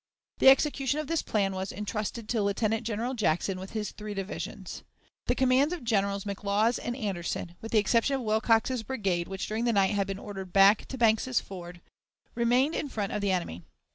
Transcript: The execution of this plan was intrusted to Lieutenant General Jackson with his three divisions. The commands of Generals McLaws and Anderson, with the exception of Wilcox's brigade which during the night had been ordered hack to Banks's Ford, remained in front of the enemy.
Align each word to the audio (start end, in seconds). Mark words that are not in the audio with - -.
The 0.39 0.49
execution 0.49 0.99
of 0.99 1.05
this 1.05 1.21
plan 1.21 1.53
was 1.53 1.71
intrusted 1.71 2.27
to 2.29 2.41
Lieutenant 2.41 2.81
General 2.87 3.13
Jackson 3.13 3.59
with 3.59 3.73
his 3.73 3.91
three 3.91 4.15
divisions. 4.15 4.81
The 5.27 5.35
commands 5.35 5.75
of 5.75 5.83
Generals 5.83 6.23
McLaws 6.23 6.79
and 6.81 6.95
Anderson, 6.97 7.55
with 7.61 7.71
the 7.71 7.77
exception 7.77 8.15
of 8.15 8.23
Wilcox's 8.23 8.81
brigade 8.81 9.27
which 9.27 9.45
during 9.47 9.65
the 9.65 9.73
night 9.73 9.91
had 9.93 10.07
been 10.07 10.17
ordered 10.17 10.49
hack 10.55 10.87
to 10.87 10.97
Banks's 10.97 11.39
Ford, 11.39 11.81
remained 12.33 12.73
in 12.73 12.89
front 12.89 13.11
of 13.11 13.21
the 13.21 13.29
enemy. 13.29 13.61